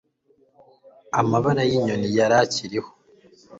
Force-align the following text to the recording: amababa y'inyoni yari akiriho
amababa 1.19 1.61
y'inyoni 1.69 2.07
yari 2.17 2.35
akiriho 2.43 2.91